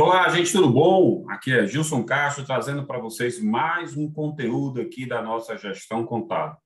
Olá, 0.00 0.28
gente, 0.28 0.52
tudo 0.52 0.70
bom? 0.70 1.24
Aqui 1.28 1.52
é 1.52 1.66
Gilson 1.66 2.04
Castro 2.04 2.44
trazendo 2.44 2.86
para 2.86 3.00
vocês 3.00 3.42
mais 3.42 3.96
um 3.96 4.08
conteúdo 4.08 4.80
aqui 4.80 5.04
da 5.04 5.20
nossa 5.20 5.58
gestão 5.58 6.06
contábil. 6.06 6.56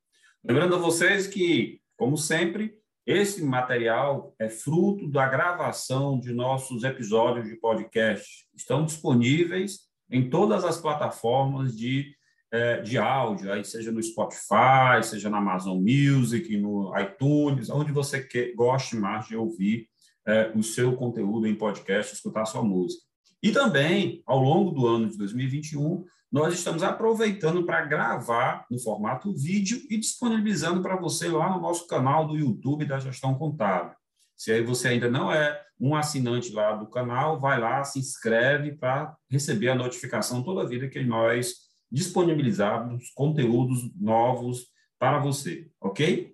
Lembrando 0.45 0.75
a 0.75 0.79
vocês 0.79 1.27
que, 1.27 1.81
como 1.97 2.19
sempre, 2.19 2.75
esse 3.07 3.43
material 3.43 4.35
é 4.39 4.51
fruto 4.51 5.09
da 5.09 5.27
gravação 5.27 6.21
de 6.21 6.31
nossos 6.31 6.85
episódios 6.85 7.49
de 7.49 7.57
podcast. 7.57 8.47
Estão 8.55 8.85
disponíveis 8.85 9.79
em 10.11 10.29
todas 10.29 10.63
as 10.63 10.77
plataformas 10.77 11.75
de, 11.75 12.15
é, 12.51 12.83
de 12.83 12.99
áudio, 12.99 13.51
aí 13.51 13.65
seja 13.65 13.91
no 13.91 14.03
Spotify, 14.03 15.03
seja 15.03 15.31
na 15.31 15.39
Amazon 15.39 15.79
Music, 15.79 16.55
no 16.59 16.93
iTunes, 17.01 17.71
onde 17.71 17.93
você 17.93 18.23
que, 18.23 18.55
goste 18.55 18.95
mais 18.95 19.27
de 19.27 19.39
ouvir 19.39 19.89
é, 20.27 20.53
o 20.55 20.63
seu 20.63 20.95
conteúdo 20.95 21.47
em 21.47 21.55
podcast, 21.55 22.13
escutar 22.13 22.45
sua 22.45 22.63
música. 22.63 23.11
E 23.43 23.51
também, 23.51 24.23
ao 24.25 24.41
longo 24.41 24.71
do 24.71 24.87
ano 24.87 25.09
de 25.09 25.19
2021, 25.19 26.05
nós 26.31 26.55
estamos 26.55 26.83
aproveitando 26.83 27.65
para 27.65 27.85
gravar 27.85 28.65
no 28.71 28.79
formato 28.79 29.35
vídeo 29.35 29.83
e 29.91 29.99
disponibilizando 29.99 30.81
para 30.81 30.97
você 30.97 31.29
lá 31.29 31.51
no 31.51 31.61
nosso 31.61 31.87
canal 31.87 32.27
do 32.27 32.37
YouTube 32.37 32.87
da 32.87 32.99
Gestão 32.99 33.35
Contábil. 33.35 33.95
Se 34.37 34.51
aí 34.51 34.63
você 34.63 34.89
ainda 34.89 35.11
não 35.11 35.31
é 35.31 35.61
um 35.79 35.95
assinante 35.95 36.53
lá 36.53 36.75
do 36.75 36.87
canal, 36.87 37.39
vai 37.39 37.61
lá, 37.61 37.83
se 37.85 37.99
inscreve 37.99 38.73
para 38.73 39.15
receber 39.29 39.69
a 39.69 39.75
notificação 39.75 40.43
toda 40.43 40.67
vida 40.67 40.89
que 40.89 41.03
nós 41.03 41.55
disponibilizarmos 41.91 43.11
conteúdos 43.15 43.91
novos 44.01 44.69
para 44.99 45.19
você, 45.19 45.69
ok? 45.81 46.33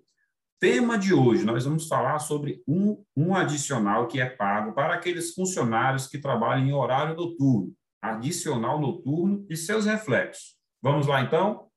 Tema 0.59 0.97
de 0.97 1.13
hoje, 1.13 1.45
nós 1.45 1.63
vamos 1.63 1.87
falar 1.87 2.19
sobre 2.19 2.61
um, 2.67 3.01
um 3.15 3.33
adicional 3.33 4.09
que 4.09 4.19
é 4.19 4.29
pago 4.29 4.73
para 4.73 4.93
aqueles 4.93 5.33
funcionários 5.33 6.05
que 6.05 6.17
trabalham 6.17 6.67
em 6.67 6.73
horário 6.73 7.15
noturno, 7.15 7.73
adicional 8.01 8.77
noturno 8.77 9.45
e 9.49 9.55
seus 9.55 9.85
reflexos. 9.85 10.57
Vamos 10.81 11.07
lá, 11.07 11.21
então? 11.21 11.69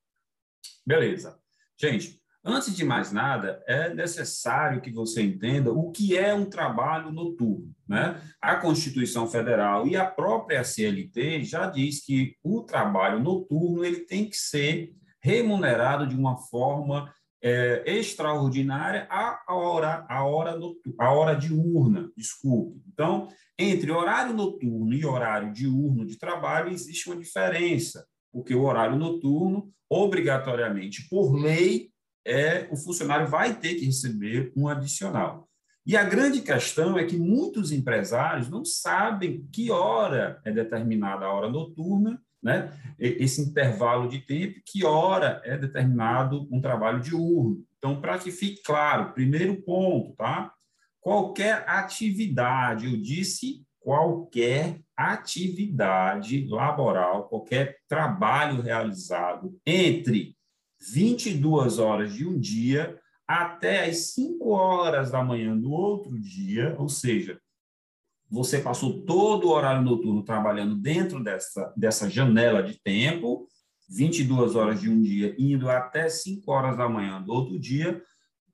Beleza. 0.84 1.39
Gente, 1.80 2.20
antes 2.44 2.74
de 2.74 2.84
mais 2.84 3.12
nada, 3.12 3.62
é 3.69 3.94
necessário 3.94 4.80
que 4.80 4.91
você 4.91 5.22
entenda 5.22 5.72
o 5.72 5.92
que 5.92 6.19
é 6.19 6.34
um 6.34 6.50
trabalho 6.50 7.12
noturno. 7.12 7.72
Né? 7.86 8.20
A 8.41 8.56
Constituição 8.56 9.28
Federal 9.28 9.86
e 9.86 9.94
a 9.94 10.06
própria 10.06 10.64
CLT 10.64 11.44
já 11.44 11.69
diz 11.69 12.05
que 12.05 12.36
o 12.42 12.64
trabalho 12.64 13.20
noturno 13.20 13.84
ele 13.84 14.00
tem 14.00 14.28
que 14.28 14.36
ser 14.36 14.92
remunerado 15.20 16.05
de 16.05 16.17
uma 16.17 16.36
forma 16.36 17.14
é, 17.43 17.83
extraordinária 17.87 19.07
a 19.11 19.43
hora, 19.48 20.07
a, 20.09 20.25
hora 20.25 20.59
a 20.98 21.12
hora 21.12 21.35
diurna, 21.35 22.11
desculpe. 22.17 22.81
Então, 22.93 23.29
entre 23.59 23.91
horário 23.91 24.33
noturno 24.33 24.95
e 24.95 25.05
horário 25.05 25.53
diurno 25.53 26.07
de 26.07 26.17
trabalho 26.17 26.73
existe 26.73 27.11
uma 27.11 27.20
diferença, 27.20 28.07
porque 28.33 28.55
o 28.55 28.63
horário 28.63 28.97
noturno, 28.97 29.73
obrigatoriamente, 29.91 31.09
por 31.09 31.35
lei, 31.35 31.91
é 32.25 32.69
o 32.70 32.77
funcionário 32.77 33.27
vai 33.27 33.59
ter 33.59 33.75
que 33.75 33.85
receber 33.85 34.53
um 34.57 34.69
adicional. 34.69 35.48
E 35.85 35.97
a 35.97 36.05
grande 36.05 36.41
questão 36.41 36.97
é 36.97 37.05
que 37.05 37.17
muitos 37.17 37.73
empresários 37.73 38.48
não 38.48 38.65
sabem 38.65 39.45
que 39.53 39.73
hora 39.73 40.41
é 40.45 40.53
determinada 40.53 41.27
a 41.27 41.33
hora 41.33 41.51
noturna 41.51 42.23
né, 42.43 42.73
esse 42.98 43.41
intervalo 43.41 44.09
de 44.09 44.19
tempo, 44.19 44.61
que 44.67 44.85
hora 44.85 45.41
é 45.45 45.57
determinado 45.57 46.48
um 46.51 46.61
trabalho 46.61 47.01
diurno. 47.01 47.65
Então, 47.79 48.01
para 48.01 48.19
que 48.19 48.31
fique 48.31 48.62
claro, 48.62 49.12
primeiro 49.12 49.62
ponto, 49.62 50.15
tá? 50.17 50.53
Qualquer 51.01 51.65
atividade, 51.69 52.87
eu 52.87 53.01
disse 53.01 53.65
qualquer 53.81 54.81
atividade 54.97 56.47
laboral, 56.48 57.29
qualquer 57.29 57.79
trabalho 57.89 58.63
realizado 58.63 59.58
entre 59.67 60.36
22 60.92 61.79
horas 61.79 62.14
de 62.14 62.27
um 62.27 62.39
dia 62.39 62.98
até 63.27 63.86
as 63.86 64.13
5 64.13 64.48
horas 64.51 65.11
da 65.11 65.23
manhã 65.25 65.57
do 65.57 65.73
outro 65.73 66.19
dia, 66.20 66.77
ou 66.79 66.89
seja, 66.89 67.41
você 68.33 68.59
passou 68.61 69.05
todo 69.05 69.47
o 69.47 69.51
horário 69.51 69.83
noturno 69.83 70.25
trabalhando 70.25 70.75
dentro 70.75 71.23
dessa, 71.23 71.70
dessa 71.77 72.09
janela 72.09 72.63
de 72.63 72.81
tempo, 72.81 73.47
22 73.91 74.57
horas 74.57 74.81
de 74.81 74.89
um 74.89 75.03
dia, 75.03 75.37
indo 75.39 75.69
até 75.69 76.09
5 76.09 76.51
horas 76.51 76.79
da 76.79 76.89
manhã 76.89 77.20
do 77.20 77.31
outro 77.31 77.61
dia, 77.61 78.03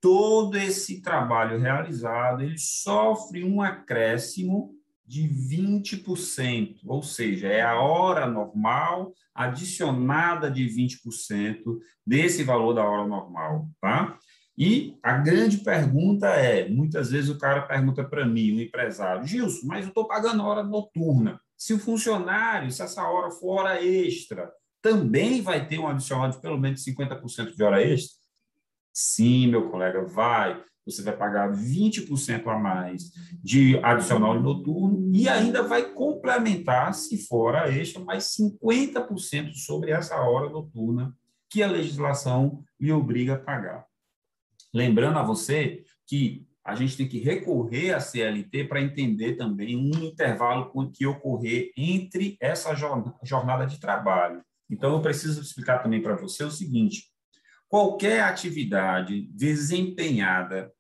todo 0.00 0.58
esse 0.58 1.00
trabalho 1.00 1.60
realizado, 1.60 2.42
ele 2.42 2.58
sofre 2.58 3.44
um 3.44 3.62
acréscimo 3.62 4.74
de 5.06 5.28
20%, 5.28 6.80
ou 6.84 7.00
seja, 7.00 7.46
é 7.46 7.62
a 7.62 7.80
hora 7.80 8.26
normal 8.26 9.14
adicionada 9.32 10.50
de 10.50 10.66
20% 10.66 11.62
desse 12.04 12.42
valor 12.42 12.74
da 12.74 12.84
hora 12.84 13.06
normal, 13.06 13.68
tá? 13.80 14.18
E 14.58 14.98
a 15.04 15.18
grande 15.18 15.58
pergunta 15.58 16.26
é: 16.26 16.68
muitas 16.68 17.12
vezes 17.12 17.30
o 17.30 17.38
cara 17.38 17.62
pergunta 17.62 18.02
para 18.02 18.26
mim, 18.26 18.56
o 18.56 18.60
empresário, 18.60 19.24
Gilson, 19.24 19.68
mas 19.68 19.84
eu 19.84 19.90
estou 19.90 20.08
pagando 20.08 20.42
hora 20.42 20.64
noturna. 20.64 21.40
Se 21.56 21.72
o 21.72 21.78
funcionário, 21.78 22.70
se 22.72 22.82
essa 22.82 23.08
hora 23.08 23.30
for 23.30 23.60
hora 23.60 23.80
extra, 23.80 24.52
também 24.82 25.40
vai 25.40 25.64
ter 25.66 25.78
um 25.78 25.86
adicional 25.86 26.28
de 26.28 26.40
pelo 26.40 26.58
menos 26.58 26.84
50% 26.84 27.54
de 27.54 27.62
hora 27.62 27.80
extra? 27.80 28.18
Sim, 28.92 29.46
meu 29.46 29.70
colega, 29.70 30.04
vai. 30.04 30.60
Você 30.84 31.02
vai 31.02 31.16
pagar 31.16 31.52
20% 31.52 32.48
a 32.48 32.58
mais 32.58 33.12
de 33.44 33.78
adicional 33.78 34.40
noturno 34.40 35.14
e 35.14 35.28
ainda 35.28 35.62
vai 35.62 35.92
complementar, 35.92 36.94
se 36.94 37.18
for 37.26 37.48
hora 37.48 37.70
extra, 37.70 38.02
mais 38.02 38.34
50% 38.36 39.52
sobre 39.54 39.92
essa 39.92 40.16
hora 40.16 40.48
noturna 40.48 41.14
que 41.50 41.62
a 41.62 41.70
legislação 41.70 42.64
lhe 42.80 42.90
obriga 42.90 43.34
a 43.34 43.38
pagar. 43.38 43.87
Lembrando 44.72 45.18
a 45.18 45.22
você 45.22 45.82
que 46.06 46.46
a 46.64 46.74
gente 46.74 46.96
tem 46.96 47.08
que 47.08 47.18
recorrer 47.18 47.94
à 47.94 48.00
CLT 48.00 48.64
para 48.64 48.82
entender 48.82 49.36
também 49.36 49.74
um 49.76 50.04
intervalo 50.04 50.70
que 50.92 51.06
ocorrer 51.06 51.72
entre 51.76 52.36
essa 52.40 52.74
jornada 52.74 53.66
de 53.66 53.80
trabalho. 53.80 54.42
Então, 54.68 54.92
eu 54.92 55.00
preciso 55.00 55.40
explicar 55.40 55.82
também 55.82 56.02
para 56.02 56.16
você 56.16 56.44
o 56.44 56.50
seguinte: 56.50 57.04
qualquer 57.68 58.20
atividade 58.20 59.22
desempenhada 59.32 60.70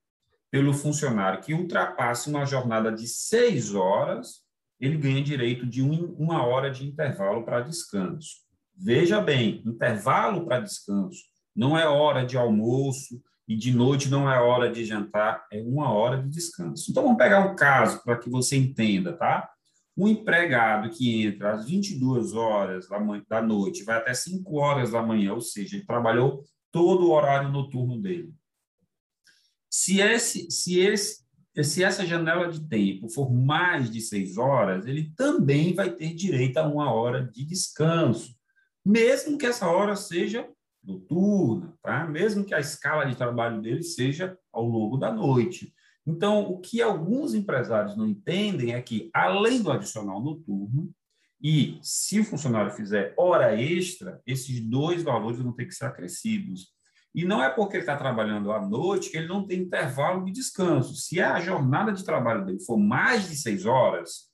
pelo 0.50 0.74
funcionário 0.74 1.40
que 1.40 1.54
ultrapasse 1.54 2.28
uma 2.28 2.44
jornada 2.44 2.92
de 2.92 3.06
seis 3.06 3.74
horas, 3.74 4.42
ele 4.78 4.98
ganha 4.98 5.22
direito 5.22 5.66
de 5.66 5.82
um, 5.82 6.14
uma 6.18 6.44
hora 6.46 6.70
de 6.70 6.86
intervalo 6.86 7.44
para 7.44 7.62
descanso. 7.62 8.46
Veja 8.76 9.20
bem, 9.20 9.62
intervalo 9.64 10.44
para 10.44 10.60
descanso 10.60 11.22
não 11.58 11.76
é 11.76 11.88
hora 11.88 12.24
de 12.24 12.36
almoço, 12.38 13.20
e 13.48 13.56
de 13.56 13.72
noite 13.72 14.10
não 14.10 14.30
é 14.30 14.38
hora 14.38 14.70
de 14.70 14.84
jantar, 14.84 15.46
é 15.50 15.62
uma 15.62 15.90
hora 15.90 16.22
de 16.22 16.28
descanso. 16.28 16.90
Então, 16.90 17.02
vamos 17.02 17.16
pegar 17.16 17.40
um 17.40 17.56
caso 17.56 18.04
para 18.04 18.18
que 18.18 18.28
você 18.28 18.58
entenda, 18.58 19.14
tá? 19.14 19.50
Um 19.96 20.06
empregado 20.06 20.90
que 20.90 21.24
entra 21.24 21.54
às 21.54 21.64
22 21.64 22.34
horas 22.34 22.86
da 23.26 23.40
noite, 23.40 23.84
vai 23.84 23.96
até 23.96 24.12
5 24.12 24.54
horas 24.54 24.90
da 24.92 25.02
manhã, 25.02 25.32
ou 25.32 25.40
seja, 25.40 25.76
ele 25.76 25.86
trabalhou 25.86 26.44
todo 26.70 27.06
o 27.06 27.10
horário 27.10 27.48
noturno 27.48 27.98
dele. 27.98 28.34
Se, 29.70 29.98
esse, 29.98 30.50
se, 30.50 30.78
esse, 30.80 31.24
se 31.62 31.82
essa 31.82 32.06
janela 32.06 32.52
de 32.52 32.68
tempo 32.68 33.08
for 33.08 33.32
mais 33.32 33.90
de 33.90 34.02
6 34.02 34.36
horas, 34.36 34.86
ele 34.86 35.10
também 35.16 35.74
vai 35.74 35.90
ter 35.90 36.14
direito 36.14 36.58
a 36.58 36.68
uma 36.68 36.92
hora 36.92 37.26
de 37.26 37.46
descanso, 37.46 38.36
mesmo 38.84 39.38
que 39.38 39.46
essa 39.46 39.66
hora 39.68 39.96
seja 39.96 40.46
noturna, 40.82 41.74
tá? 41.82 42.06
mesmo 42.06 42.44
que 42.44 42.54
a 42.54 42.60
escala 42.60 43.04
de 43.04 43.16
trabalho 43.16 43.60
dele 43.60 43.82
seja 43.82 44.38
ao 44.52 44.64
longo 44.64 44.96
da 44.96 45.12
noite. 45.12 45.72
Então, 46.06 46.40
o 46.50 46.58
que 46.58 46.80
alguns 46.80 47.34
empresários 47.34 47.96
não 47.96 48.06
entendem 48.06 48.72
é 48.74 48.80
que, 48.80 49.10
além 49.12 49.62
do 49.62 49.70
adicional 49.70 50.22
noturno, 50.22 50.90
e 51.40 51.78
se 51.82 52.18
o 52.18 52.24
funcionário 52.24 52.72
fizer 52.72 53.14
hora 53.16 53.60
extra, 53.60 54.20
esses 54.26 54.60
dois 54.60 55.02
valores 55.02 55.38
vão 55.38 55.52
ter 55.52 55.66
que 55.66 55.74
ser 55.74 55.84
acrescidos. 55.84 56.68
E 57.14 57.24
não 57.24 57.42
é 57.42 57.48
porque 57.48 57.76
ele 57.76 57.82
está 57.82 57.96
trabalhando 57.96 58.52
à 58.52 58.60
noite 58.66 59.10
que 59.10 59.16
ele 59.16 59.28
não 59.28 59.46
tem 59.46 59.60
intervalo 59.60 60.24
de 60.24 60.32
descanso. 60.32 60.94
Se 60.94 61.20
a 61.20 61.38
jornada 61.40 61.92
de 61.92 62.04
trabalho 62.04 62.44
dele 62.44 62.64
for 62.64 62.76
mais 62.76 63.28
de 63.28 63.36
seis 63.36 63.66
horas, 63.66 64.28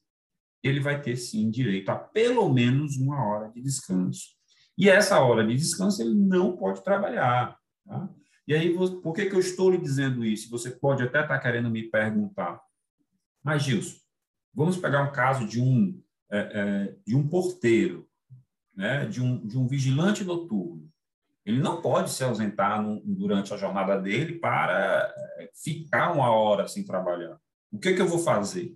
ele 0.62 0.80
vai 0.80 1.00
ter 1.00 1.16
sim 1.16 1.50
direito 1.50 1.90
a 1.90 1.96
pelo 1.96 2.48
menos 2.52 2.96
uma 2.96 3.22
hora 3.26 3.50
de 3.50 3.60
descanso. 3.60 4.33
E 4.76 4.88
essa 4.88 5.20
hora 5.20 5.46
de 5.46 5.54
descanso 5.54 6.02
ele 6.02 6.14
não 6.14 6.56
pode 6.56 6.82
trabalhar. 6.82 7.58
Tá? 7.86 8.08
E 8.46 8.54
aí, 8.54 8.74
por 8.74 9.14
que, 9.14 9.26
que 9.26 9.34
eu 9.34 9.40
estou 9.40 9.70
lhe 9.70 9.78
dizendo 9.78 10.24
isso? 10.24 10.50
Você 10.50 10.70
pode 10.70 11.02
até 11.02 11.22
estar 11.22 11.38
querendo 11.38 11.70
me 11.70 11.84
perguntar. 11.84 12.60
Mas, 13.42 13.62
Gilson, 13.62 13.98
vamos 14.52 14.76
pegar 14.76 15.02
um 15.02 15.12
caso 15.12 15.46
de 15.46 15.60
um, 15.60 16.02
é, 16.30 16.38
é, 16.38 16.96
de 17.06 17.16
um 17.16 17.26
porteiro, 17.26 18.08
né? 18.74 19.06
de, 19.06 19.22
um, 19.22 19.46
de 19.46 19.56
um 19.56 19.66
vigilante 19.66 20.24
noturno. 20.24 20.90
Ele 21.44 21.60
não 21.60 21.80
pode 21.80 22.10
se 22.10 22.24
ausentar 22.24 22.82
no, 22.82 23.00
durante 23.04 23.52
a 23.52 23.56
jornada 23.56 24.00
dele 24.00 24.38
para 24.38 25.12
é, 25.38 25.50
ficar 25.54 26.12
uma 26.12 26.30
hora 26.30 26.66
sem 26.66 26.84
trabalhar. 26.84 27.38
O 27.70 27.78
que, 27.78 27.92
que 27.92 28.00
eu 28.00 28.08
vou 28.08 28.18
fazer? 28.18 28.74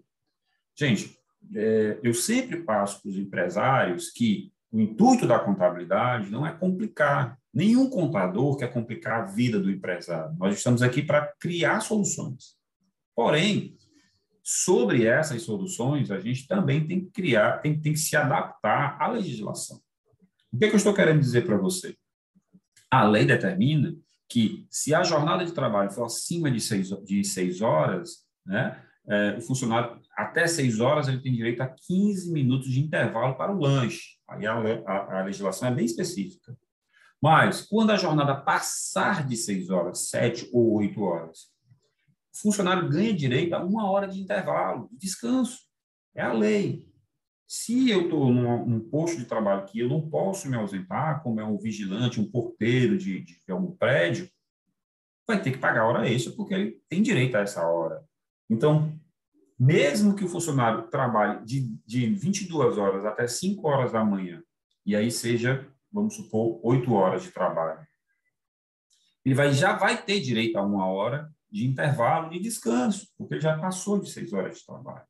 Gente, 0.75 1.19
é, 1.55 1.99
eu 2.03 2.13
sempre 2.13 2.63
passo 2.63 3.01
para 3.01 3.11
os 3.11 3.17
empresários 3.17 4.11
que 4.11 4.53
o 4.71 4.81
intuito 4.81 5.27
da 5.27 5.39
contabilidade 5.39 6.31
não 6.31 6.47
é 6.47 6.53
complicar. 6.53 7.39
Nenhum 7.53 7.89
contador 7.89 8.57
quer 8.57 8.73
complicar 8.73 9.21
a 9.21 9.25
vida 9.25 9.59
do 9.59 9.71
empresário. 9.71 10.37
Nós 10.39 10.57
estamos 10.57 10.83
aqui 10.83 11.03
para 11.03 11.33
criar 11.41 11.81
soluções. 11.81 12.57
Porém, 13.15 13.77
sobre 14.43 15.07
essas 15.07 15.43
soluções, 15.43 16.11
a 16.11 16.21
gente 16.21 16.47
também 16.47 16.87
tem 16.87 17.01
que 17.01 17.11
criar, 17.11 17.59
tem, 17.59 17.81
tem 17.81 17.93
que 17.93 17.99
se 17.99 18.17
adaptar 18.17 18.97
à 19.01 19.09
legislação. 19.09 19.81
O 20.53 20.59
que, 20.59 20.65
é 20.65 20.69
que 20.69 20.75
eu 20.75 20.79
estou 20.79 20.95
querendo 20.95 21.21
dizer 21.21 21.45
para 21.45 21.57
você? 21.57 21.97
A 22.91 23.05
lei 23.05 23.25
determina 23.25 23.95
que, 24.29 24.67
se 24.71 24.95
a 24.95 25.03
jornada 25.03 25.45
de 25.45 25.53
trabalho 25.53 25.91
for 25.91 26.05
acima 26.05 26.51
de 26.51 26.61
seis, 26.61 26.89
de 27.05 27.25
seis 27.25 27.61
horas, 27.61 28.27
né, 28.47 28.83
é, 29.09 29.37
o 29.39 29.41
funcionário, 29.41 30.01
até 30.17 30.47
seis 30.47 30.81
horas, 30.81 31.09
ele 31.09 31.21
tem 31.21 31.33
direito 31.33 31.63
a 31.63 31.69
15 31.69 32.31
minutos 32.33 32.71
de 32.71 32.81
intervalo 32.81 33.37
para 33.37 33.53
o 33.53 33.59
lanche. 33.59 34.18
Aí 34.29 34.47
a, 34.47 34.55
a, 34.55 35.21
a 35.21 35.25
legislação 35.25 35.69
é 35.69 35.75
bem 35.75 35.85
específica. 35.85 36.57
Mas, 37.21 37.63
quando 37.63 37.91
a 37.91 37.97
jornada 37.97 38.37
passar 38.37 39.27
de 39.27 39.37
seis 39.37 39.71
horas, 39.71 40.09
sete 40.09 40.49
ou 40.53 40.75
oito 40.75 41.03
horas, 41.03 41.51
o 42.33 42.43
funcionário 42.43 42.89
ganha 42.89 43.13
direito 43.13 43.55
a 43.55 43.65
uma 43.65 43.91
hora 43.91 44.07
de 44.07 44.21
intervalo, 44.21 44.89
de 44.93 44.99
descanso. 44.99 45.67
É 46.15 46.23
a 46.23 46.33
lei. 46.33 46.87
Se 47.47 47.89
eu 47.91 48.03
estou 48.03 48.31
num 48.31 48.81
posto 48.89 49.17
de 49.17 49.25
trabalho 49.25 49.65
que 49.65 49.81
eu 49.81 49.89
não 49.89 50.09
posso 50.09 50.49
me 50.49 50.57
ausentar, 50.57 51.23
como 51.23 51.41
é 51.41 51.45
um 51.45 51.59
vigilante, 51.59 52.21
um 52.21 52.31
porteiro 52.31 52.97
de, 52.97 53.21
de, 53.21 53.43
de 53.45 53.53
algum 53.53 53.75
prédio, 53.75 54.31
vai 55.27 55.43
ter 55.43 55.53
que 55.53 55.59
pagar 55.59 55.87
hora 55.87 56.09
extra, 56.09 56.33
porque 56.35 56.55
ele 56.55 56.83
tem 56.89 57.03
direito 57.03 57.37
a 57.37 57.41
essa 57.41 57.67
hora. 57.67 58.05
Então, 58.49 58.93
mesmo 59.59 60.15
que 60.15 60.25
o 60.25 60.29
funcionário 60.29 60.89
trabalhe 60.89 61.45
de, 61.45 61.75
de 61.85 62.07
22 62.07 62.79
horas 62.79 63.05
até 63.05 63.27
5 63.27 63.67
horas 63.67 63.93
da 63.93 64.05
manhã, 64.05 64.43
e 64.87 64.95
aí 64.95 65.11
seja 65.11 65.69
vamos 65.93 66.15
supor, 66.15 66.61
oito 66.63 66.93
horas 66.93 67.23
de 67.23 67.31
trabalho. 67.31 67.81
Ele 69.25 69.35
vai, 69.35 69.53
já 69.53 69.77
vai 69.77 70.03
ter 70.03 70.21
direito 70.21 70.57
a 70.57 70.63
uma 70.63 70.87
hora 70.87 71.31
de 71.51 71.67
intervalo 71.67 72.31
de 72.31 72.39
descanso, 72.41 73.09
porque 73.17 73.41
já 73.41 73.59
passou 73.59 73.99
de 73.99 74.11
seis 74.11 74.33
horas 74.33 74.59
de 74.59 74.67
trabalho. 74.67 75.05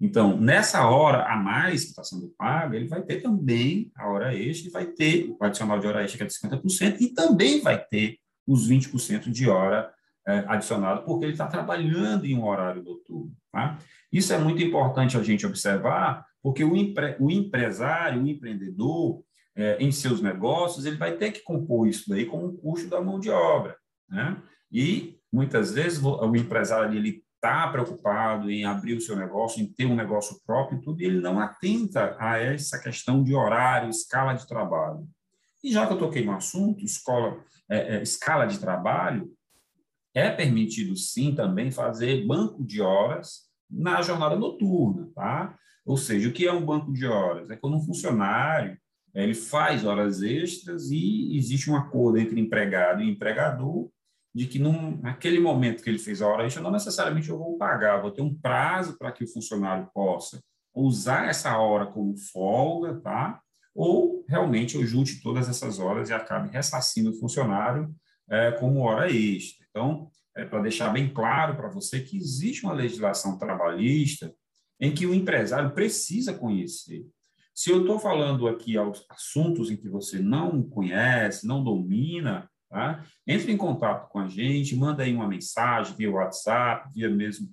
Então, 0.00 0.38
nessa 0.38 0.86
hora 0.88 1.26
a 1.26 1.36
mais 1.36 1.82
que 1.82 1.90
está 1.90 2.02
sendo 2.02 2.32
paga, 2.38 2.76
ele 2.76 2.88
vai 2.88 3.02
ter 3.02 3.20
também 3.20 3.90
a 3.94 4.08
hora 4.08 4.34
extra, 4.34 4.70
vai 4.70 4.86
ter 4.86 5.28
o 5.28 5.44
adicional 5.44 5.78
de 5.78 5.86
hora 5.86 6.02
extra, 6.02 6.18
que 6.18 6.24
é 6.24 6.26
de 6.26 6.58
50%, 6.62 7.00
e 7.00 7.12
também 7.12 7.60
vai 7.60 7.82
ter 7.84 8.18
os 8.46 8.68
20% 8.68 9.30
de 9.30 9.48
hora 9.48 9.92
é, 10.30 10.44
adicionado, 10.46 11.04
porque 11.04 11.24
ele 11.24 11.32
está 11.32 11.46
trabalhando 11.46 12.24
em 12.24 12.36
um 12.36 12.46
horário 12.46 12.82
noturno. 12.82 13.32
Tá? 13.52 13.78
Isso 14.12 14.32
é 14.32 14.38
muito 14.38 14.62
importante 14.62 15.16
a 15.16 15.22
gente 15.22 15.46
observar, 15.46 16.24
porque 16.42 16.64
o, 16.64 16.76
empre, 16.76 17.16
o 17.18 17.30
empresário, 17.30 18.22
o 18.22 18.28
empreendedor, 18.28 19.22
é, 19.56 19.76
em 19.78 19.90
seus 19.90 20.22
negócios, 20.22 20.86
ele 20.86 20.96
vai 20.96 21.16
ter 21.16 21.32
que 21.32 21.42
compor 21.42 21.88
isso 21.88 22.08
daí 22.08 22.24
como 22.24 22.46
um 22.46 22.56
custo 22.56 22.88
da 22.88 23.00
mão 23.00 23.18
de 23.18 23.30
obra. 23.30 23.76
Né? 24.08 24.36
E, 24.72 25.18
muitas 25.32 25.72
vezes, 25.72 26.02
o 26.02 26.36
empresário 26.36 26.96
ele 26.96 27.22
está 27.34 27.68
preocupado 27.68 28.50
em 28.50 28.64
abrir 28.64 28.94
o 28.94 29.00
seu 29.00 29.16
negócio, 29.16 29.62
em 29.62 29.66
ter 29.66 29.86
um 29.86 29.96
negócio 29.96 30.38
próprio 30.46 30.78
e 30.78 30.82
tudo, 30.82 31.00
e 31.00 31.06
ele 31.06 31.20
não 31.20 31.40
atenta 31.40 32.16
a 32.18 32.38
essa 32.38 32.78
questão 32.78 33.24
de 33.24 33.34
horário, 33.34 33.88
escala 33.88 34.34
de 34.34 34.46
trabalho. 34.46 35.08
E 35.64 35.72
já 35.72 35.86
que 35.86 35.92
eu 35.92 35.98
toquei 35.98 36.24
no 36.24 36.32
assunto, 36.32 36.84
escola, 36.84 37.38
é, 37.68 37.96
é, 37.96 38.02
escala 38.02 38.46
de 38.46 38.58
trabalho, 38.58 39.30
é 40.14 40.30
permitido 40.30 40.96
sim 40.96 41.34
também 41.34 41.70
fazer 41.70 42.26
banco 42.26 42.64
de 42.64 42.80
horas 42.80 43.48
na 43.70 44.02
jornada 44.02 44.36
noturna, 44.36 45.08
tá? 45.14 45.56
Ou 45.86 45.96
seja, 45.96 46.28
o 46.28 46.32
que 46.32 46.46
é 46.46 46.52
um 46.52 46.64
banco 46.64 46.92
de 46.92 47.06
horas? 47.06 47.50
É 47.50 47.56
quando 47.56 47.76
um 47.76 47.84
funcionário 47.84 48.76
ele 49.14 49.34
faz 49.34 49.84
horas 49.84 50.22
extras 50.22 50.90
e 50.90 51.36
existe 51.36 51.70
um 51.70 51.76
acordo 51.76 52.18
entre 52.18 52.40
empregado 52.40 53.02
e 53.02 53.10
empregador 53.10 53.90
de 54.32 54.46
que 54.46 54.58
num, 54.58 54.96
naquele 55.00 55.40
momento 55.40 55.82
que 55.82 55.90
ele 55.90 55.98
fez 55.98 56.22
a 56.22 56.28
hora 56.28 56.46
extra, 56.46 56.62
não 56.62 56.70
necessariamente 56.70 57.28
eu 57.28 57.38
vou 57.38 57.58
pagar, 57.58 58.00
vou 58.00 58.12
ter 58.12 58.22
um 58.22 58.32
prazo 58.32 58.96
para 58.96 59.10
que 59.10 59.24
o 59.24 59.28
funcionário 59.28 59.88
possa 59.92 60.40
usar 60.72 61.28
essa 61.28 61.58
hora 61.58 61.86
como 61.86 62.16
folga, 62.16 63.00
tá? 63.00 63.40
Ou 63.74 64.24
realmente 64.28 64.76
eu 64.76 64.86
junte 64.86 65.20
todas 65.20 65.48
essas 65.48 65.80
horas 65.80 66.08
e 66.08 66.12
acabe 66.12 66.48
ressarcindo 66.50 67.10
o 67.10 67.18
funcionário 67.18 67.92
é, 68.28 68.52
como 68.52 68.80
hora 68.80 69.10
extra. 69.10 69.59
Então, 69.70 70.10
é 70.36 70.44
para 70.44 70.62
deixar 70.62 70.90
bem 70.90 71.12
claro 71.12 71.56
para 71.56 71.68
você 71.68 72.00
que 72.00 72.16
existe 72.16 72.64
uma 72.64 72.72
legislação 72.72 73.38
trabalhista 73.38 74.34
em 74.80 74.92
que 74.94 75.06
o 75.06 75.14
empresário 75.14 75.72
precisa 75.72 76.32
conhecer. 76.32 77.06
Se 77.54 77.70
eu 77.70 77.80
estou 77.80 77.98
falando 77.98 78.48
aqui 78.48 78.76
aos 78.76 79.04
assuntos 79.10 79.70
em 79.70 79.76
que 79.76 79.88
você 79.88 80.18
não 80.18 80.62
conhece, 80.62 81.46
não 81.46 81.62
domina, 81.62 82.48
tá? 82.68 83.04
entre 83.26 83.52
em 83.52 83.56
contato 83.56 84.08
com 84.08 84.20
a 84.20 84.28
gente, 84.28 84.76
manda 84.76 85.02
aí 85.02 85.14
uma 85.14 85.28
mensagem 85.28 85.94
via 85.94 86.10
WhatsApp, 86.10 86.88
via 86.94 87.10
mesmo 87.10 87.50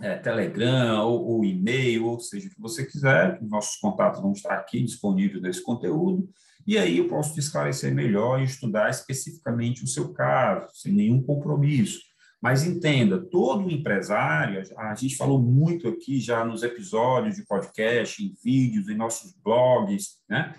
é, 0.00 0.16
Telegram 0.16 1.06
ou, 1.06 1.24
ou, 1.26 1.44
e-mail, 1.44 2.06
ou 2.06 2.18
seja, 2.18 2.48
o 2.48 2.50
que 2.50 2.60
você 2.60 2.84
quiser, 2.86 3.40
nossos 3.42 3.76
contatos 3.76 4.20
vão 4.20 4.32
estar 4.32 4.54
aqui 4.54 4.82
disponíveis 4.82 5.42
desse 5.42 5.62
conteúdo, 5.62 6.28
e 6.70 6.78
aí 6.78 6.98
eu 6.98 7.08
posso 7.08 7.34
te 7.34 7.40
esclarecer 7.40 7.92
melhor 7.92 8.40
e 8.40 8.44
estudar 8.44 8.88
especificamente 8.90 9.82
o 9.82 9.88
seu 9.88 10.12
caso, 10.12 10.68
sem 10.72 10.92
nenhum 10.92 11.20
compromisso. 11.20 11.98
Mas 12.40 12.62
entenda, 12.62 13.18
todo 13.18 13.68
empresário, 13.68 14.62
a 14.78 14.94
gente 14.94 15.16
falou 15.16 15.42
muito 15.42 15.88
aqui 15.88 16.20
já 16.20 16.44
nos 16.44 16.62
episódios 16.62 17.34
de 17.34 17.44
podcast, 17.44 18.24
em 18.24 18.32
vídeos, 18.40 18.88
em 18.88 18.94
nossos 18.94 19.34
blogs, 19.42 20.20
né? 20.28 20.54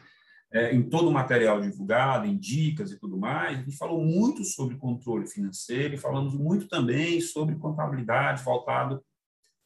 É, 0.52 0.76
em 0.76 0.84
todo 0.84 1.08
o 1.08 1.14
material 1.14 1.62
divulgado, 1.62 2.28
em 2.28 2.38
dicas 2.38 2.92
e 2.92 3.00
tudo 3.00 3.18
mais, 3.18 3.60
a 3.60 3.62
gente 3.62 3.78
falou 3.78 4.04
muito 4.04 4.44
sobre 4.44 4.76
controle 4.76 5.26
financeiro 5.26 5.94
e 5.94 5.98
falamos 5.98 6.34
muito 6.34 6.68
também 6.68 7.22
sobre 7.22 7.56
contabilidade 7.56 8.44
voltado 8.44 9.02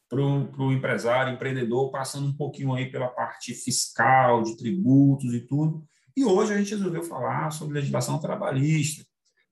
para 0.08 0.22
o 0.22 0.72
empresário, 0.72 1.34
empreendedor, 1.34 1.90
passando 1.90 2.28
um 2.28 2.38
pouquinho 2.38 2.76
aí 2.76 2.92
pela 2.92 3.08
parte 3.08 3.52
fiscal, 3.56 4.44
de 4.44 4.56
tributos 4.56 5.34
e 5.34 5.40
tudo. 5.40 5.84
E 6.16 6.24
hoje 6.24 6.54
a 6.54 6.58
gente 6.58 6.76
resolveu 6.76 7.04
falar 7.04 7.52
sobre 7.52 7.76
legislação 7.76 8.20
trabalhista, 8.20 9.06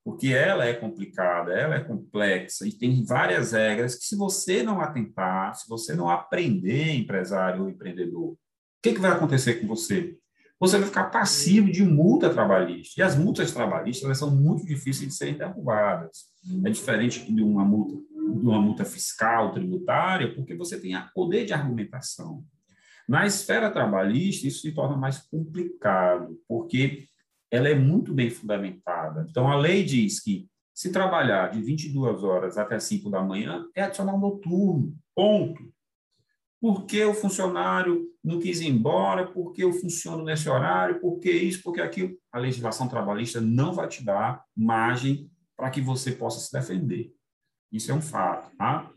porque 0.03 0.27
ela 0.27 0.65
é 0.65 0.73
complicada, 0.73 1.51
ela 1.53 1.75
é 1.75 1.83
complexa 1.83 2.67
e 2.67 2.71
tem 2.71 3.05
várias 3.05 3.51
regras 3.51 3.95
que, 3.95 4.05
se 4.05 4.15
você 4.15 4.63
não 4.63 4.81
atentar, 4.81 5.55
se 5.55 5.67
você 5.67 5.93
não 5.93 6.09
aprender, 6.09 6.93
empresário 6.93 7.63
ou 7.63 7.69
empreendedor, 7.69 8.31
o 8.31 8.37
que, 8.81 8.93
que 8.93 8.99
vai 8.99 9.11
acontecer 9.11 9.55
com 9.55 9.67
você? 9.67 10.17
Você 10.59 10.77
vai 10.77 10.87
ficar 10.87 11.05
passivo 11.05 11.69
de 11.69 11.83
multa 11.83 12.29
trabalhista. 12.29 13.01
E 13.01 13.03
as 13.03 13.17
multas 13.17 13.51
trabalhistas 13.51 14.17
são 14.17 14.33
muito 14.33 14.65
difíceis 14.65 15.09
de 15.09 15.13
serem 15.13 15.37
derrubadas. 15.37 16.27
É 16.65 16.69
diferente 16.69 17.29
de 17.29 17.43
uma 17.43 17.65
multa, 17.65 17.95
de 17.95 18.47
uma 18.47 18.61
multa 18.61 18.85
fiscal, 18.85 19.51
tributária, 19.51 20.33
porque 20.33 20.55
você 20.55 20.79
tem 20.79 20.93
poder 21.13 21.45
de 21.45 21.53
argumentação. 21.53 22.45
Na 23.07 23.25
esfera 23.25 23.69
trabalhista, 23.69 24.47
isso 24.47 24.61
se 24.61 24.71
torna 24.71 24.95
mais 24.95 25.19
complicado, 25.19 26.39
porque 26.47 27.07
ela 27.51 27.67
é 27.67 27.75
muito 27.75 28.13
bem 28.13 28.29
fundamentada. 28.29 29.27
Então, 29.29 29.47
a 29.47 29.55
lei 29.55 29.83
diz 29.83 30.21
que 30.21 30.47
se 30.73 30.91
trabalhar 30.91 31.51
de 31.51 31.61
22 31.61 32.23
horas 32.23 32.57
até 32.57 32.79
5 32.79 33.09
da 33.09 33.21
manhã, 33.21 33.67
é 33.75 33.83
adicional 33.83 34.19
noturno, 34.19 34.95
ponto. 35.15 35.71
Por 36.59 36.85
que 36.85 37.03
o 37.03 37.13
funcionário 37.13 38.07
não 38.23 38.39
quis 38.39 38.61
ir 38.61 38.69
embora? 38.69 39.27
Por 39.27 39.51
que 39.51 39.63
eu 39.63 39.73
funciono 39.73 40.23
nesse 40.23 40.49
horário? 40.49 40.99
Por 40.99 41.19
que 41.19 41.29
isso? 41.29 41.61
Por 41.61 41.73
que 41.73 41.81
aquilo? 41.81 42.17
A 42.31 42.39
legislação 42.39 42.87
trabalhista 42.87 43.39
não 43.39 43.73
vai 43.73 43.87
te 43.87 44.03
dar 44.03 44.43
margem 44.55 45.29
para 45.55 45.69
que 45.69 45.81
você 45.81 46.13
possa 46.13 46.39
se 46.39 46.51
defender. 46.51 47.13
Isso 47.71 47.91
é 47.91 47.93
um 47.93 48.01
fato. 48.01 48.55
Tá? 48.55 48.89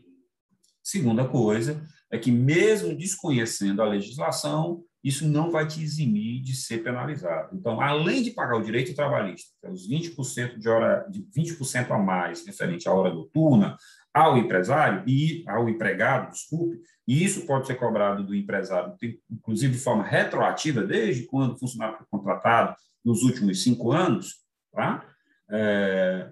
Segunda 0.81 1.27
coisa 1.27 1.85
é 2.11 2.17
que, 2.17 2.31
mesmo 2.31 2.95
desconhecendo 2.95 3.81
a 3.81 3.87
legislação, 3.87 4.83
isso 5.03 5.27
não 5.27 5.51
vai 5.51 5.67
te 5.67 5.81
eximir 5.81 6.41
de 6.41 6.55
ser 6.55 6.79
penalizado. 6.83 7.55
Então, 7.55 7.79
além 7.79 8.23
de 8.23 8.31
pagar 8.31 8.57
o 8.57 8.63
direito 8.63 8.95
trabalhista, 8.95 9.51
que 9.59 9.67
é 9.67 9.71
os 9.71 9.87
20% 9.89 10.57
de 10.57 10.69
hora, 10.69 11.05
de 11.09 11.21
20% 11.23 11.91
a 11.91 11.97
mais 11.97 12.45
referente 12.45 12.87
à 12.87 12.93
hora 12.93 13.13
noturna, 13.13 13.77
ao 14.13 14.37
empresário 14.37 15.03
e 15.07 15.43
ao 15.47 15.69
empregado, 15.69 16.31
desculpe, 16.31 16.81
e 17.07 17.23
isso 17.23 17.45
pode 17.45 17.67
ser 17.67 17.75
cobrado 17.75 18.25
do 18.25 18.35
empresário, 18.35 18.95
inclusive 19.29 19.73
de 19.73 19.79
forma 19.79 20.03
retroativa, 20.03 20.83
desde 20.83 21.25
quando 21.25 21.53
o 21.53 21.57
funcionário 21.57 21.97
foi 21.97 22.07
contratado 22.09 22.75
nos 23.05 23.21
últimos 23.21 23.63
cinco 23.63 23.91
anos, 23.91 24.43
tá? 24.73 25.05
É, 25.49 26.31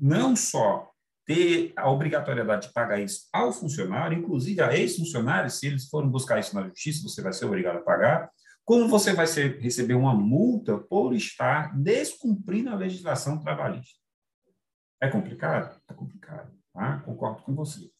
não 0.00 0.36
só 0.36 0.87
ter 1.28 1.74
a 1.76 1.90
obrigatoriedade 1.90 2.68
de 2.68 2.72
pagar 2.72 2.98
isso 2.98 3.28
ao 3.30 3.52
funcionário, 3.52 4.18
inclusive 4.18 4.62
a 4.62 4.74
ex-funcionário, 4.74 5.50
se 5.50 5.66
eles 5.66 5.86
forem 5.86 6.08
buscar 6.08 6.40
isso 6.40 6.54
na 6.54 6.66
justiça, 6.66 7.06
você 7.06 7.20
vai 7.20 7.34
ser 7.34 7.44
obrigado 7.44 7.76
a 7.76 7.82
pagar, 7.82 8.30
como 8.64 8.88
você 8.88 9.12
vai 9.12 9.26
ser, 9.26 9.60
receber 9.60 9.92
uma 9.92 10.14
multa 10.14 10.78
por 10.78 11.12
estar 11.12 11.78
descumprindo 11.78 12.70
a 12.70 12.74
legislação 12.74 13.38
trabalhista. 13.38 13.98
É 15.02 15.08
complicado? 15.08 15.78
É 15.86 15.92
complicado, 15.92 16.50
tá? 16.72 17.00
concordo 17.00 17.42
com 17.42 17.54
você. 17.54 17.90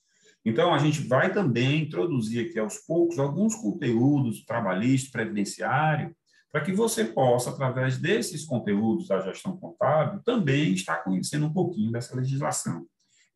Então, 0.43 0.73
a 0.73 0.79
gente 0.79 1.07
vai 1.07 1.31
também 1.31 1.83
introduzir 1.83 2.49
aqui 2.49 2.59
aos 2.59 2.79
poucos 2.79 3.19
alguns 3.19 3.55
conteúdos 3.55 4.43
trabalhistas, 4.47 5.11
previdenciário, 5.11 6.17
para 6.51 6.63
que 6.63 6.73
você 6.73 7.05
possa, 7.05 7.51
através 7.51 7.99
desses 7.99 8.47
conteúdos 8.47 9.07
da 9.07 9.21
gestão 9.21 9.55
contábil, 9.55 10.23
também 10.23 10.73
estar 10.73 11.05
conhecendo 11.05 11.45
um 11.45 11.53
pouquinho 11.53 11.93
dessa 11.93 12.17
legislação. 12.17 12.87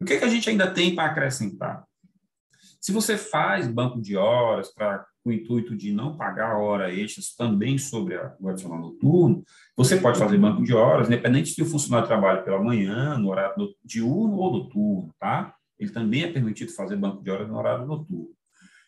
O 0.02 0.04
que, 0.04 0.14
é 0.14 0.18
que 0.18 0.25
a 0.25 0.28
gente 0.28 0.50
ainda 0.50 0.68
tem 0.68 0.97
para 0.97 1.09
acrescentar? 1.09 1.85
Se 2.80 2.90
você 2.90 3.16
faz 3.16 3.68
banco 3.68 4.02
de 4.02 4.16
horas 4.16 4.75
para 4.75 5.06
o 5.25 5.30
intuito 5.30 5.76
de 5.76 5.92
não 5.92 6.16
pagar 6.16 6.56
hora 6.56 6.92
extras 6.92 7.37
também 7.37 7.78
sobre 7.78 8.16
o 8.40 8.49
adicional 8.49 8.80
noturno, 8.80 9.44
você 9.76 9.97
pode 9.97 10.18
fazer 10.18 10.37
banco 10.38 10.64
de 10.64 10.75
horas, 10.75 11.06
independente 11.06 11.50
se 11.50 11.62
o 11.62 11.66
funcionário 11.66 12.09
trabalha 12.09 12.42
pela 12.42 12.61
manhã, 12.61 13.16
no 13.16 13.30
horário 13.30 13.73
diurno 13.85 14.38
ou 14.38 14.52
noturno, 14.52 15.14
tá? 15.21 15.54
Ele 15.78 15.92
também 15.92 16.25
é 16.25 16.32
permitido 16.32 16.73
fazer 16.73 16.97
banco 16.97 17.23
de 17.23 17.30
horas 17.30 17.47
no 17.47 17.56
horário 17.56 17.87
noturno. 17.87 18.35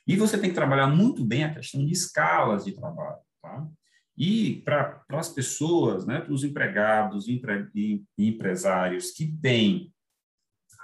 E 0.04 0.16
você 0.16 0.36
tem 0.36 0.50
que 0.50 0.56
trabalhar 0.56 0.88
muito 0.88 1.24
bem 1.24 1.44
a 1.44 1.54
questão 1.54 1.86
de 1.86 1.92
escalas 1.92 2.64
de 2.64 2.72
trabalho, 2.72 3.20
tá? 3.40 3.64
E 4.18 4.62
para 4.64 5.00
as 5.10 5.28
pessoas, 5.28 6.04
né, 6.04 6.20
para 6.20 6.32
os 6.32 6.42
empregados 6.42 7.28
e 7.28 8.02
empresários 8.18 9.12
que 9.12 9.28
têm 9.40 9.93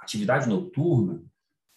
atividade 0.01 0.49
noturna, 0.49 1.23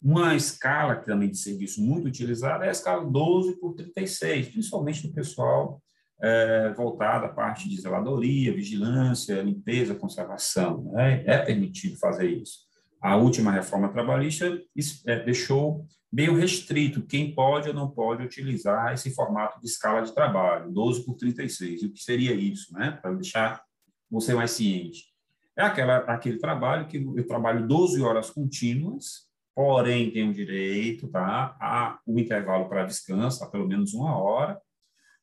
uma 0.03 0.35
escala 0.35 0.97
também 0.97 1.31
de 1.31 1.39
serviço 1.39 1.83
muito 1.83 2.09
utilizada 2.09 2.65
é 2.65 2.69
a 2.69 2.73
escala 2.73 3.05
12 3.05 3.59
por 3.59 3.75
36, 3.75 4.49
principalmente 4.49 5.07
do 5.07 5.15
pessoal 5.15 5.83
é, 6.21 6.75
voltado 6.75 7.25
à 7.25 7.29
parte 7.29 7.69
de 7.69 7.81
zeladoria, 7.81 8.55
vigilância, 8.55 9.41
limpeza, 9.43 9.95
conservação. 9.95 10.93
Né? 10.93 11.25
É 11.27 11.39
permitido 11.39 11.97
fazer 11.99 12.29
isso. 12.29 12.61
A 13.01 13.17
última 13.17 13.51
reforma 13.51 13.89
trabalhista 13.89 14.61
é, 15.07 15.25
deixou 15.25 15.87
meio 16.13 16.37
restrito 16.37 17.07
quem 17.07 17.35
pode 17.35 17.69
ou 17.69 17.75
não 17.75 17.91
pode 17.91 18.23
utilizar 18.23 18.93
esse 18.93 19.15
formato 19.15 19.61
de 19.61 19.67
escala 19.67 20.03
de 20.03 20.15
trabalho, 20.15 20.71
12 20.71 21.05
por 21.05 21.15
36. 21.15 21.83
E 21.83 21.87
o 21.87 21.93
que 21.93 22.01
seria 22.01 22.35
isso, 22.35 22.73
né? 22.73 22.93
Para 23.03 23.13
deixar 23.15 23.63
você 24.11 24.33
mais 24.35 24.53
ciente. 24.53 25.14
É 25.57 25.63
aquela, 25.63 25.99
aquele 25.99 26.39
trabalho 26.39 26.87
que 26.87 26.97
eu 26.97 27.27
trabalho 27.27 27.67
12 27.67 28.03
horas 28.03 28.31
contínuas, 28.31 29.29
porém 29.55 30.11
tenho 30.11 30.33
direito 30.33 31.09
tá, 31.09 31.57
a 31.61 31.99
um 32.07 32.19
intervalo 32.19 32.69
para 32.69 32.85
descanso, 32.85 33.45
a 33.45 33.51
pelo 33.51 33.69
menos 33.69 33.95
uma 33.95 34.17
hora, 34.17 34.61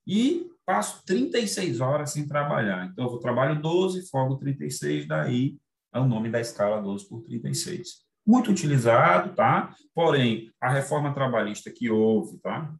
e 0.07 0.49
passo 0.65 1.03
36 1.05 1.81
horas 1.81 2.11
sem 2.11 2.27
trabalhar. 2.27 2.85
Então, 2.85 3.11
eu 3.11 3.17
trabalho 3.17 3.61
12, 3.61 4.09
folgo 4.09 4.37
36, 4.37 5.07
daí 5.07 5.57
é 5.93 5.99
o 5.99 6.07
nome 6.07 6.29
da 6.29 6.39
escala 6.39 6.81
12 6.81 7.09
por 7.09 7.21
36 7.23 8.09
muito 8.25 8.51
utilizado, 8.51 9.33
tá? 9.35 9.73
Porém, 9.93 10.51
a 10.59 10.69
reforma 10.69 11.13
trabalhista 11.13 11.71
que 11.71 11.89
houve, 11.89 12.37
tá? 12.39 12.73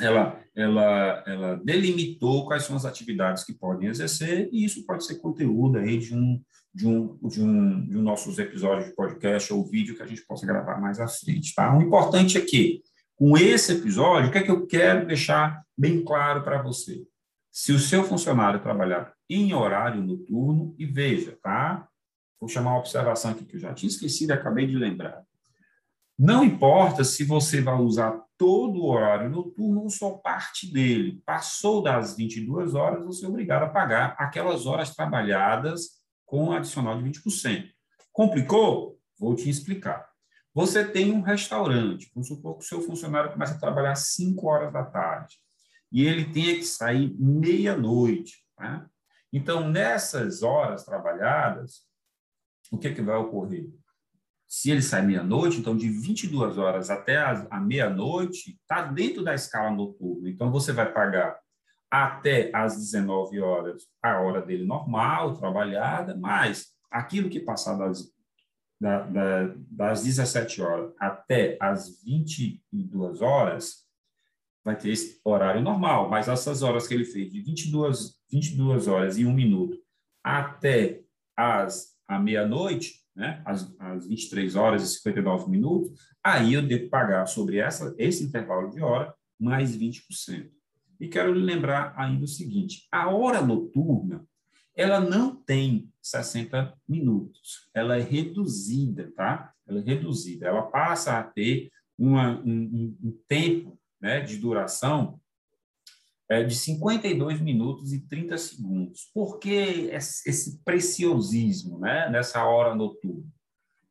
Ela, 0.00 0.38
ela, 0.54 1.24
ela 1.26 1.56
delimitou 1.64 2.46
quais 2.46 2.64
são 2.64 2.76
as 2.76 2.84
atividades 2.84 3.44
que 3.44 3.54
podem 3.54 3.88
exercer 3.88 4.48
e 4.52 4.64
isso 4.64 4.84
pode 4.84 5.06
ser 5.06 5.16
conteúdo 5.16 5.78
aí 5.78 5.98
de 5.98 6.14
um 6.14 6.40
de 6.74 6.86
um 6.86 7.16
de 7.26 7.42
um 7.42 7.86
de 7.86 7.96
um 7.96 8.02
nossos 8.02 8.38
episódios 8.38 8.88
de 8.88 8.94
podcast 8.94 9.50
ou 9.50 9.64
vídeo 9.64 9.96
que 9.96 10.02
a 10.02 10.06
gente 10.06 10.26
possa 10.26 10.46
gravar 10.46 10.78
mais 10.78 11.00
à 11.00 11.08
frente, 11.08 11.54
tá? 11.54 11.74
O 11.74 11.80
importante 11.80 12.36
é 12.36 12.42
que 12.42 12.82
com 13.16 13.38
esse 13.38 13.72
episódio, 13.72 14.28
o 14.28 14.32
que 14.32 14.38
é 14.38 14.42
que 14.42 14.50
eu 14.50 14.66
quero 14.66 15.06
deixar 15.06 15.62
bem 15.76 16.04
claro 16.04 16.44
para 16.44 16.60
você? 16.60 17.02
Se 17.50 17.72
o 17.72 17.78
seu 17.78 18.04
funcionário 18.04 18.62
trabalhar 18.62 19.14
em 19.28 19.54
horário 19.54 20.02
noturno, 20.02 20.74
e 20.78 20.84
veja, 20.84 21.38
tá? 21.42 21.88
Vou 22.38 22.48
chamar 22.48 22.72
uma 22.72 22.80
observação 22.80 23.30
aqui 23.30 23.46
que 23.46 23.56
eu 23.56 23.60
já 23.60 23.72
tinha 23.72 23.88
esquecido 23.88 24.30
e 24.30 24.32
acabei 24.34 24.66
de 24.66 24.76
lembrar. 24.76 25.24
Não 26.18 26.42
importa 26.42 27.04
se 27.04 27.24
você 27.24 27.60
vai 27.60 27.76
usar 27.76 28.18
todo 28.38 28.80
o 28.80 28.90
horário 28.90 29.28
noturno 29.28 29.82
ou 29.82 29.90
só 29.90 30.12
parte 30.12 30.70
dele. 30.72 31.22
Passou 31.24 31.82
das 31.82 32.16
22 32.16 32.74
horas, 32.74 33.04
você 33.04 33.26
é 33.26 33.28
obrigado 33.28 33.64
a 33.64 33.68
pagar 33.68 34.14
aquelas 34.18 34.66
horas 34.66 34.94
trabalhadas 34.94 36.00
com 36.24 36.52
adicional 36.52 37.00
de 37.00 37.10
20%. 37.10 37.70
Complicou? 38.12 38.98
Vou 39.18 39.34
te 39.34 39.48
explicar. 39.48 40.08
Você 40.54 40.84
tem 40.84 41.12
um 41.12 41.20
restaurante, 41.20 42.10
vamos 42.14 42.28
supor 42.28 42.56
que 42.56 42.64
o 42.64 42.68
seu 42.68 42.80
funcionário 42.80 43.32
começa 43.32 43.54
a 43.54 43.60
trabalhar 43.60 43.92
às 43.92 44.14
5 44.14 44.46
horas 44.46 44.72
da 44.72 44.84
tarde 44.84 45.36
e 45.92 46.06
ele 46.06 46.32
tenha 46.32 46.54
que 46.54 46.64
sair 46.64 47.14
meia-noite. 47.18 48.42
Né? 48.58 48.86
Então, 49.32 49.68
nessas 49.68 50.42
horas 50.42 50.84
trabalhadas, 50.84 51.82
o 52.72 52.78
que, 52.78 52.88
é 52.88 52.94
que 52.94 53.02
vai 53.02 53.16
ocorrer? 53.16 53.68
Se 54.48 54.70
ele 54.70 54.82
sai 54.82 55.02
meia-noite, 55.02 55.58
então 55.58 55.76
de 55.76 55.88
22 55.88 56.56
horas 56.58 56.88
até 56.90 57.16
a, 57.16 57.46
a 57.50 57.60
meia-noite, 57.60 58.58
está 58.60 58.82
dentro 58.82 59.24
da 59.24 59.34
escala 59.34 59.70
noturna. 59.70 60.28
Então, 60.28 60.50
você 60.50 60.72
vai 60.72 60.92
pagar 60.92 61.38
até 61.90 62.50
às 62.54 62.76
19 62.76 63.40
horas 63.40 63.82
a 64.02 64.20
hora 64.20 64.42
dele 64.42 64.64
normal, 64.64 65.36
trabalhada, 65.36 66.16
mas 66.16 66.68
aquilo 66.90 67.28
que 67.28 67.40
passar 67.40 67.76
das, 67.76 68.12
da, 68.80 69.00
da, 69.02 69.54
das 69.70 70.04
17 70.04 70.62
horas 70.62 70.92
até 70.98 71.56
as 71.60 72.02
22 72.02 73.22
horas, 73.22 73.86
vai 74.64 74.76
ter 74.76 74.90
esse 74.90 75.20
horário 75.24 75.62
normal, 75.62 76.08
mas 76.10 76.28
essas 76.28 76.62
horas 76.62 76.88
que 76.88 76.94
ele 76.94 77.04
fez 77.04 77.30
de 77.30 77.40
22, 77.40 78.16
22 78.30 78.88
horas 78.88 79.16
e 79.16 79.24
1 79.24 79.32
minuto 79.32 79.78
até 80.24 81.02
as 81.36 81.94
à 82.08 82.18
meia-noite, 82.18 83.05
né, 83.16 83.40
às, 83.44 83.74
às 83.80 84.06
23 84.06 84.54
horas 84.54 84.82
e 84.82 84.94
59 84.94 85.50
minutos, 85.50 85.98
aí 86.22 86.52
eu 86.52 86.62
devo 86.62 86.90
pagar 86.90 87.26
sobre 87.26 87.56
essa, 87.56 87.94
esse 87.98 88.22
intervalo 88.22 88.70
de 88.70 88.80
hora 88.82 89.14
mais 89.40 89.76
20%. 89.76 90.50
E 91.00 91.08
quero 91.08 91.32
lhe 91.32 91.44
lembrar 91.44 91.94
ainda 91.96 92.24
o 92.24 92.28
seguinte: 92.28 92.86
a 92.92 93.08
hora 93.10 93.42
noturna 93.42 94.24
ela 94.74 95.00
não 95.00 95.34
tem 95.34 95.90
60 96.02 96.74
minutos, 96.86 97.68
ela 97.72 97.96
é 97.96 98.02
reduzida, 98.02 99.10
tá? 99.16 99.52
Ela 99.66 99.80
é 99.80 99.82
reduzida, 99.82 100.46
ela 100.46 100.62
passa 100.62 101.18
a 101.18 101.22
ter 101.22 101.70
uma, 101.98 102.38
um, 102.40 102.94
um 103.02 103.18
tempo 103.26 103.78
né, 103.98 104.20
de 104.20 104.36
duração 104.36 105.18
é, 106.28 106.42
de 106.42 106.54
52 106.54 107.40
minutos 107.40 107.92
e 107.92 108.00
30 108.00 108.36
segundos. 108.38 109.10
Por 109.14 109.38
que 109.38 109.90
esse 109.92 110.62
preciosismo 110.64 111.78
né, 111.78 112.10
nessa 112.10 112.44
hora 112.44 112.74
noturna? 112.74 113.24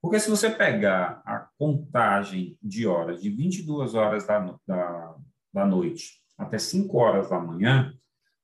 Porque 0.02 0.20
se 0.20 0.30
você 0.30 0.50
pegar 0.50 1.22
a 1.26 1.48
contagem 1.58 2.58
de 2.62 2.86
horas 2.86 3.22
de 3.22 3.30
22 3.30 3.96
horas 3.96 4.28
da, 4.28 4.56
da, 4.68 5.16
da 5.52 5.66
noite 5.66 6.22
até 6.38 6.60
5 6.60 6.96
horas 6.98 7.30
da 7.30 7.40
manhã, 7.40 7.94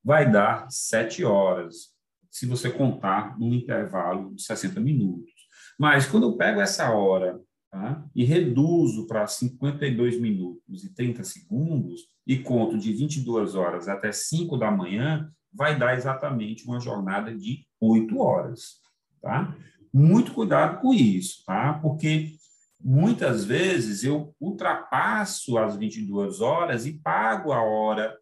vai 0.04 0.30
dar 0.30 0.66
7 0.72 1.24
horas, 1.24 1.92
se 2.32 2.46
você 2.46 2.72
contar 2.72 3.38
num 3.38 3.54
intervalo 3.54 4.34
de 4.34 4.42
60 4.42 4.80
minutos. 4.80 5.32
Mas 5.78 6.06
quando 6.06 6.28
eu 6.28 6.38
pego 6.38 6.62
essa 6.62 6.90
hora 6.92 7.40
tá, 7.72 8.06
e 8.14 8.24
reduzo 8.24 9.08
para 9.08 9.26
52 9.26 10.20
minutos 10.20 10.84
e 10.84 10.94
30 10.94 11.24
segundos, 11.24 12.02
e 12.28 12.38
conto 12.38 12.78
de 12.78 12.92
22 12.94 13.56
horas 13.56 13.88
até 13.88 14.12
5 14.12 14.58
da 14.58 14.70
manhã, 14.70 15.32
vai 15.54 15.78
dar 15.78 15.96
exatamente 15.96 16.66
uma 16.66 16.80
jornada 16.80 17.36
de 17.36 17.66
8 17.80 18.18
horas, 18.20 18.82
tá? 19.22 19.56
Muito 19.94 20.34
cuidado 20.34 20.80
com 20.80 20.94
isso, 20.94 21.44
tá? 21.46 21.74
Porque 21.74 22.34
muitas 22.80 23.44
vezes 23.44 24.04
eu 24.04 24.36
ultrapasso 24.40 25.58
as 25.58 25.76
22 25.76 26.42
horas 26.42 26.86
e 26.86 26.94
pago 26.94 27.52
a 27.52 27.62
hora 27.62 28.18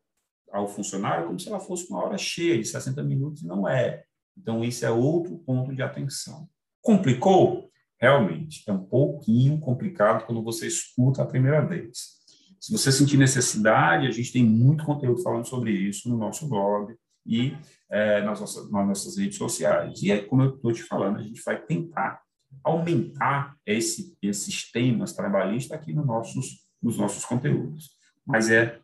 ao 0.51 0.67
funcionário 0.67 1.27
como 1.27 1.39
se 1.39 1.47
ela 1.47 1.59
fosse 1.59 1.87
uma 1.89 2.03
hora 2.03 2.17
cheia 2.17 2.57
de 2.57 2.65
60 2.65 3.03
minutos, 3.03 3.43
não 3.43 3.67
é. 3.67 4.03
Então, 4.37 4.63
isso 4.63 4.85
é 4.85 4.89
outro 4.89 5.37
ponto 5.39 5.75
de 5.75 5.81
atenção. 5.81 6.47
Complicou? 6.81 7.68
Realmente, 7.99 8.63
é 8.67 8.71
um 8.71 8.83
pouquinho 8.83 9.59
complicado 9.59 10.25
quando 10.25 10.41
você 10.41 10.67
escuta 10.67 11.21
a 11.21 11.25
primeira 11.25 11.65
vez. 11.65 12.19
Se 12.59 12.71
você 12.71 12.91
sentir 12.91 13.17
necessidade, 13.17 14.07
a 14.07 14.11
gente 14.11 14.31
tem 14.31 14.43
muito 14.43 14.85
conteúdo 14.85 15.21
falando 15.21 15.45
sobre 15.45 15.71
isso 15.71 16.09
no 16.09 16.17
nosso 16.17 16.47
blog 16.47 16.95
e 17.25 17.53
é, 17.89 18.21
nas, 18.21 18.39
nossas, 18.39 18.71
nas 18.71 18.87
nossas 18.87 19.17
redes 19.17 19.37
sociais. 19.37 20.01
E, 20.01 20.17
como 20.23 20.43
eu 20.43 20.55
estou 20.55 20.71
te 20.71 20.83
falando, 20.83 21.17
a 21.17 21.23
gente 21.23 21.41
vai 21.43 21.61
tentar 21.61 22.21
aumentar 22.63 23.55
esse, 23.65 24.17
esses 24.21 24.71
temas 24.71 25.13
trabalhistas 25.13 25.77
aqui 25.77 25.93
no 25.93 26.05
nossos, 26.05 26.65
nos 26.81 26.97
nossos 26.97 27.25
conteúdos. 27.25 27.91
Mas 28.25 28.49
é, 28.49 28.79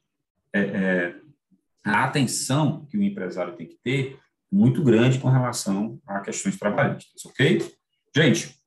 é, 0.53 0.59
é 0.59 1.15
a 1.83 2.03
atenção 2.03 2.85
que 2.85 2.97
o 2.97 3.03
empresário 3.03 3.55
tem 3.55 3.67
que 3.67 3.77
ter 3.83 4.19
muito 4.51 4.83
grande 4.83 5.19
com 5.19 5.29
relação 5.29 5.99
a 6.05 6.19
questões 6.19 6.57
trabalhistas, 6.57 7.25
ok? 7.25 7.61
Gente, 8.15 8.57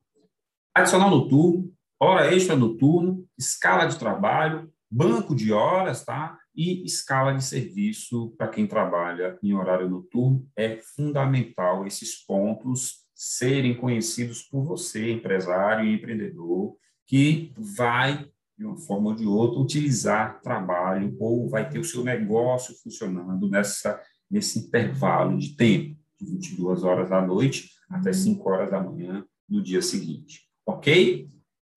adicional 0.81 1.11
noturno, 1.11 1.73
hora 2.01 2.33
extra 2.35 2.57
noturno, 2.57 3.27
escala 3.37 3.87
de 3.87 3.99
trabalho, 3.99 4.71
banco 4.91 5.35
de 5.35 5.53
horas, 5.53 6.05
tá? 6.05 6.39
E 6.55 6.85
escala 6.85 7.35
de 7.35 7.45
serviço 7.45 8.35
para 8.37 8.49
quem 8.49 8.67
trabalha 8.67 9.39
em 9.43 9.55
horário 9.55 9.89
noturno 9.89 10.47
é 10.57 10.79
fundamental 10.97 11.87
esses 11.87 12.25
pontos 12.25 13.07
serem 13.15 13.77
conhecidos 13.77 14.43
por 14.43 14.65
você, 14.65 15.13
empresário 15.13 15.85
e 15.85 15.95
empreendedor, 15.95 16.77
que 17.07 17.53
vai 17.57 18.29
de 18.57 18.65
uma 18.65 18.77
forma 18.77 19.11
ou 19.11 19.15
de 19.15 19.25
outra, 19.25 19.61
utilizar 19.61 20.41
trabalho 20.41 21.17
ou 21.21 21.49
vai 21.49 21.69
ter 21.69 21.79
o 21.79 21.85
seu 21.85 22.03
negócio 22.03 22.75
funcionando 22.83 23.49
nessa, 23.49 24.01
nesse 24.29 24.59
intervalo 24.59 25.39
de 25.39 25.57
tempo, 25.57 25.97
de 26.21 26.27
22 26.27 26.83
horas 26.83 27.09
da 27.09 27.25
noite 27.25 27.71
até 27.89 28.13
5 28.13 28.51
horas 28.51 28.71
da 28.71 28.83
manhã 28.83 29.25
no 29.49 29.63
dia 29.63 29.81
seguinte. 29.81 30.48
Ok? 30.79 31.29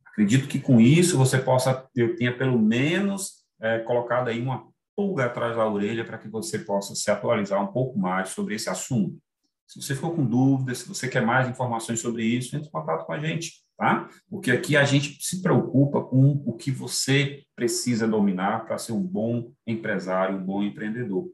Acredito 0.06 0.48
que 0.48 0.60
com 0.60 0.80
isso 0.80 1.18
você 1.18 1.40
possa, 1.40 1.90
eu 1.96 2.16
tenha 2.16 2.38
pelo 2.38 2.60
menos 2.60 3.44
é, 3.60 3.80
colocado 3.80 4.28
aí 4.28 4.40
uma 4.40 4.68
pulga 4.96 5.26
atrás 5.26 5.56
da 5.56 5.68
orelha 5.68 6.06
para 6.06 6.20
que 6.20 6.28
você 6.28 6.60
possa 6.60 6.94
se 6.94 7.10
atualizar 7.10 7.64
um 7.64 7.74
pouco 7.74 7.98
mais 7.98 8.30
sobre 8.30 8.54
esse 8.54 8.70
assunto. 8.70 9.18
Se 9.66 9.82
você 9.82 9.96
ficou 9.96 10.16
com 10.16 10.24
dúvidas, 10.24 10.80
se 10.80 10.88
você 10.88 11.08
quer 11.08 11.26
mais 11.26 11.50
informações 11.50 12.00
sobre 12.00 12.24
isso, 12.24 12.56
entre 12.56 12.68
em 12.68 12.72
contato 12.72 13.04
com 13.08 13.14
a 13.14 13.20
gente, 13.20 13.64
tá? 13.76 14.08
Porque 14.30 14.52
aqui 14.52 14.78
a 14.78 14.84
gente 14.84 15.18
se 15.20 15.42
preocupa 15.42 16.04
com 16.04 16.44
o 16.46 16.54
que 16.54 16.70
você 16.70 17.44
precisa 17.56 18.08
dominar 18.08 18.66
para 18.66 18.78
ser 18.78 18.92
um 18.92 19.02
bom 19.02 19.52
empresário, 19.66 20.38
um 20.38 20.46
bom 20.46 20.62
empreendedor. 20.62 21.28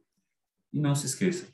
E 0.71 0.79
não 0.79 0.95
se 0.95 1.05
esqueça, 1.07 1.47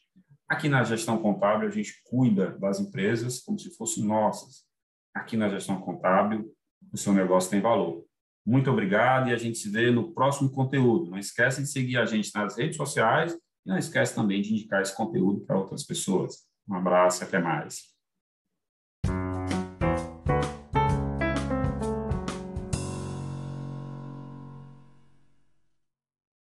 aqui 0.47 0.69
na 0.69 0.83
gestão 0.83 1.17
contábil 1.17 1.67
a 1.67 1.71
gente 1.71 1.99
cuida 2.03 2.51
das 2.59 2.79
empresas 2.79 3.39
como 3.39 3.57
se 3.57 3.75
fossem 3.75 4.05
nossas. 4.05 4.71
Aqui 5.13 5.37
na 5.37 5.49
gestão 5.49 5.79
contábil, 5.79 6.51
o 6.91 6.97
seu 6.97 7.13
negócio 7.13 7.49
tem 7.49 7.61
valor. 7.61 8.03
Muito 8.45 8.69
obrigado 8.69 9.29
e 9.29 9.33
a 9.33 9.37
gente 9.37 9.57
se 9.57 9.69
vê 9.69 9.89
no 9.89 10.13
próximo 10.13 10.51
conteúdo. 10.51 11.09
Não 11.09 11.17
esquece 11.17 11.61
de 11.61 11.69
seguir 11.69 11.97
a 11.97 12.05
gente 12.05 12.33
nas 12.33 12.57
redes 12.57 12.75
sociais 12.75 13.33
e 13.65 13.69
não 13.69 13.77
esquece 13.77 14.13
também 14.13 14.41
de 14.41 14.53
indicar 14.53 14.81
esse 14.81 14.95
conteúdo 14.95 15.41
para 15.45 15.57
outras 15.57 15.83
pessoas. 15.83 16.45
Um 16.67 16.75
abraço 16.75 17.23
até 17.23 17.39
mais. 17.39 17.92